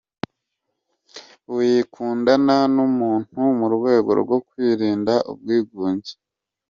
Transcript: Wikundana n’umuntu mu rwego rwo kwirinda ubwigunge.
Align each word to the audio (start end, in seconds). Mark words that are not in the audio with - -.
Wikundana 1.55 2.57
n’umuntu 2.75 3.39
mu 3.57 3.67
rwego 3.75 4.09
rwo 4.21 4.37
kwirinda 4.47 5.13
ubwigunge. 5.31 6.13